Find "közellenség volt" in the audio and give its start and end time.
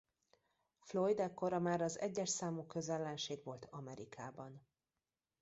2.65-3.67